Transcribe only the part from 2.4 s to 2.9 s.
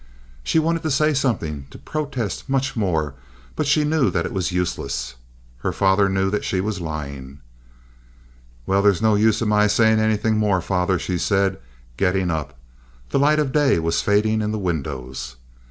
much